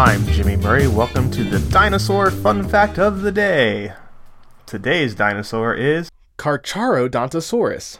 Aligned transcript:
Murray. 0.00 0.88
Welcome 0.88 1.30
to 1.32 1.44
the 1.44 1.58
dinosaur 1.70 2.30
fun 2.30 2.66
fact 2.66 2.98
of 2.98 3.20
the 3.20 3.30
day. 3.30 3.92
Today's 4.64 5.14
dinosaur 5.14 5.74
is 5.74 6.10
Carcharodontosaurus. 6.38 7.98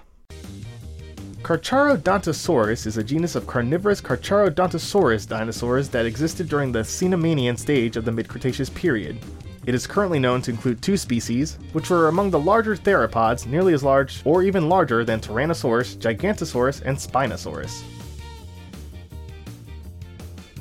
Carcharodontosaurus 1.43 2.87
is 2.87 2.97
a 2.97 3.05
genus 3.05 3.35
of 3.35 3.47
carnivorous 3.47 4.01
Carcharodontosaurus 4.01 5.29
dinosaurs 5.29 5.91
that 5.91 6.07
existed 6.07 6.49
during 6.49 6.73
the 6.73 6.79
Cenomanian 6.79 7.59
stage 7.59 7.99
of 7.99 8.07
the 8.07 8.13
mid 8.13 8.29
Cretaceous 8.29 8.71
period. 8.71 9.19
It 9.67 9.75
is 9.75 9.87
currently 9.87 10.19
known 10.19 10.41
to 10.41 10.51
include 10.51 10.81
two 10.81 10.97
species, 10.97 11.59
which 11.75 11.91
were 11.91 12.09
among 12.09 12.31
the 12.31 12.41
larger 12.41 12.77
theropods, 12.77 13.47
nearly 13.47 13.75
as 13.75 13.83
large 13.83 14.23
or 14.25 14.43
even 14.43 14.71
larger 14.71 15.05
than 15.05 15.21
Tyrannosaurus, 15.21 15.99
Gigantosaurus, 15.99 16.81
and 16.81 16.97
Spinosaurus. 16.97 17.83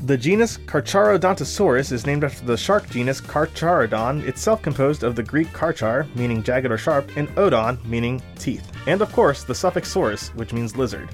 The 0.05 0.17
genus 0.17 0.57
Carcharodontosaurus 0.57 1.91
is 1.91 2.05
named 2.05 2.23
after 2.23 2.45
the 2.45 2.55
shark 2.55 2.89
genus 2.89 3.19
Carcharodon, 3.19 4.25
itself 4.25 4.61
composed 4.61 5.03
of 5.03 5.13
the 5.13 5.23
Greek 5.23 5.49
karchar, 5.49 6.07
meaning 6.15 6.41
jagged 6.41 6.71
or 6.71 6.77
sharp, 6.77 7.11
and 7.17 7.29
odon, 7.37 7.77
meaning 7.83 8.21
teeth, 8.37 8.71
and 8.87 9.01
of 9.01 9.11
course 9.11 9.43
the 9.43 9.53
suffix 9.53 9.93
saurus, 9.93 10.33
which 10.35 10.53
means 10.53 10.77
lizard. 10.77 11.09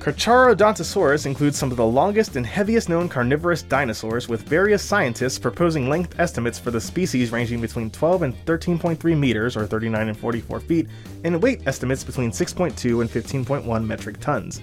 Carcharodontosaurus 0.00 1.26
includes 1.26 1.56
some 1.56 1.70
of 1.70 1.76
the 1.76 1.86
longest 1.86 2.34
and 2.34 2.46
heaviest 2.46 2.88
known 2.88 3.08
carnivorous 3.08 3.62
dinosaurs, 3.62 4.28
with 4.28 4.42
various 4.42 4.82
scientists 4.82 5.38
proposing 5.38 5.88
length 5.88 6.18
estimates 6.18 6.58
for 6.58 6.72
the 6.72 6.80
species 6.80 7.30
ranging 7.30 7.60
between 7.60 7.88
12 7.88 8.22
and 8.22 8.46
13.3 8.46 9.16
meters, 9.16 9.56
or 9.56 9.64
39 9.64 10.08
and 10.08 10.18
44 10.18 10.58
feet, 10.60 10.88
and 11.22 11.40
weight 11.40 11.62
estimates 11.66 12.02
between 12.02 12.32
6.2 12.32 13.00
and 13.00 13.10
15.1 13.10 13.86
metric 13.86 14.18
tons. 14.18 14.60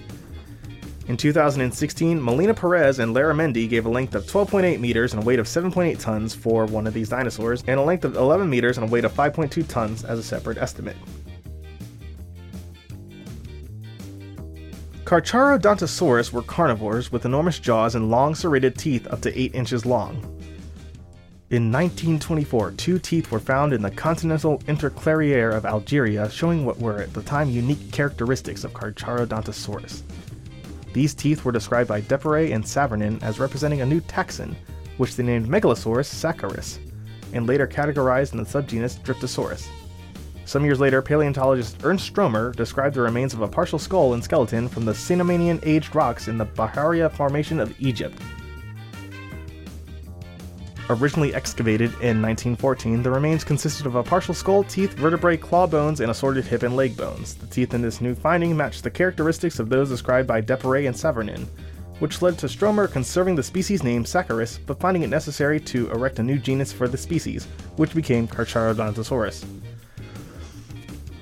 In 1.08 1.16
2016, 1.16 2.20
Molina-Pérez 2.20 2.98
and 2.98 3.14
Larramendi 3.14 3.68
gave 3.68 3.86
a 3.86 3.88
length 3.88 4.16
of 4.16 4.24
12.8 4.24 4.80
meters 4.80 5.14
and 5.14 5.22
a 5.22 5.24
weight 5.24 5.38
of 5.38 5.46
7.8 5.46 6.00
tons 6.00 6.34
for 6.34 6.66
one 6.66 6.84
of 6.84 6.94
these 6.94 7.08
dinosaurs, 7.08 7.62
and 7.68 7.78
a 7.78 7.82
length 7.82 8.04
of 8.04 8.16
11 8.16 8.50
meters 8.50 8.76
and 8.76 8.88
a 8.88 8.90
weight 8.90 9.04
of 9.04 9.12
5.2 9.12 9.68
tons 9.68 10.04
as 10.04 10.18
a 10.18 10.22
separate 10.22 10.58
estimate. 10.58 10.96
Carcharodontosaurus 15.04 16.32
were 16.32 16.42
carnivores 16.42 17.12
with 17.12 17.24
enormous 17.24 17.60
jaws 17.60 17.94
and 17.94 18.10
long 18.10 18.34
serrated 18.34 18.76
teeth 18.76 19.06
up 19.06 19.20
to 19.20 19.40
8 19.40 19.54
inches 19.54 19.86
long. 19.86 20.16
In 21.50 21.70
1924, 21.70 22.72
two 22.72 22.98
teeth 22.98 23.30
were 23.30 23.38
found 23.38 23.72
in 23.72 23.80
the 23.80 23.92
continental 23.92 24.58
intercalaire 24.66 25.54
of 25.54 25.64
Algeria, 25.64 26.28
showing 26.28 26.64
what 26.64 26.80
were 26.80 27.00
at 27.02 27.12
the 27.12 27.22
time 27.22 27.48
unique 27.48 27.92
characteristics 27.92 28.64
of 28.64 28.72
Carcharodontosaurus. 28.72 30.02
These 30.96 31.12
teeth 31.12 31.44
were 31.44 31.52
described 31.52 31.90
by 31.90 32.00
Depéret 32.00 32.54
and 32.54 32.64
Savornin 32.64 33.22
as 33.22 33.38
representing 33.38 33.82
a 33.82 33.86
new 33.86 34.00
taxon, 34.00 34.56
which 34.96 35.14
they 35.14 35.22
named 35.22 35.46
Megalosaurus 35.46 36.08
saharicus, 36.08 36.78
and 37.34 37.46
later 37.46 37.66
categorized 37.66 38.32
in 38.32 38.38
the 38.38 38.44
subgenus 38.44 38.98
Dryptosaurus. 39.02 39.68
Some 40.46 40.64
years 40.64 40.80
later, 40.80 41.02
paleontologist 41.02 41.84
Ernst 41.84 42.06
Stromer 42.06 42.50
described 42.52 42.94
the 42.94 43.02
remains 43.02 43.34
of 43.34 43.42
a 43.42 43.46
partial 43.46 43.78
skull 43.78 44.14
and 44.14 44.24
skeleton 44.24 44.70
from 44.70 44.86
the 44.86 44.94
Cenomanian 44.94 45.60
aged 45.64 45.94
rocks 45.94 46.28
in 46.28 46.38
the 46.38 46.46
Bahariya 46.46 47.12
Formation 47.12 47.60
of 47.60 47.78
Egypt. 47.78 48.18
Originally 50.88 51.34
excavated 51.34 51.90
in 51.94 52.22
1914, 52.22 53.02
the 53.02 53.10
remains 53.10 53.42
consisted 53.42 53.86
of 53.86 53.96
a 53.96 54.04
partial 54.04 54.32
skull, 54.32 54.62
teeth, 54.62 54.92
vertebrae, 54.92 55.36
claw 55.36 55.66
bones, 55.66 55.98
and 55.98 56.12
assorted 56.12 56.44
hip 56.44 56.62
and 56.62 56.76
leg 56.76 56.96
bones. 56.96 57.34
The 57.34 57.48
teeth 57.48 57.74
in 57.74 57.82
this 57.82 58.00
new 58.00 58.14
finding 58.14 58.56
matched 58.56 58.84
the 58.84 58.90
characteristics 58.90 59.58
of 59.58 59.68
those 59.68 59.88
described 59.88 60.28
by 60.28 60.40
Depéret 60.40 60.86
and 60.86 60.94
Savornin, 60.94 61.48
which 61.98 62.22
led 62.22 62.38
to 62.38 62.48
Stromer 62.48 62.86
conserving 62.86 63.34
the 63.34 63.42
species 63.42 63.82
name 63.82 64.04
Saharicus, 64.04 64.60
but 64.64 64.78
finding 64.78 65.02
it 65.02 65.10
necessary 65.10 65.58
to 65.58 65.90
erect 65.90 66.20
a 66.20 66.22
new 66.22 66.38
genus 66.38 66.72
for 66.72 66.86
the 66.86 66.96
species, 66.96 67.46
which 67.74 67.92
became 67.92 68.28
Carcharodontosaurus. 68.28 69.44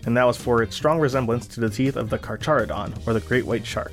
And 0.04 0.14
that 0.14 0.24
was 0.24 0.36
for 0.36 0.62
its 0.62 0.76
strong 0.76 1.00
resemblance 1.00 1.46
to 1.46 1.60
the 1.60 1.70
teeth 1.70 1.96
of 1.96 2.10
the 2.10 2.18
Carcharodon, 2.18 3.06
or 3.06 3.14
the 3.14 3.20
great 3.20 3.46
white 3.46 3.64
shark. 3.64 3.92